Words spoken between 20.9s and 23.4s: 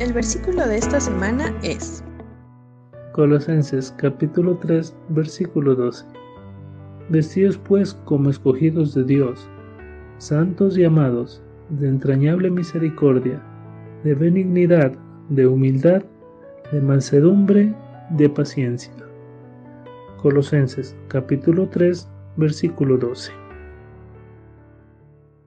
capítulo 3 versículo 12.